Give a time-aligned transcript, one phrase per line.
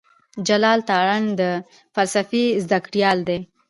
[0.47, 1.41] جلال تارڼ د
[1.95, 3.39] فلسفې زده کړيال دی.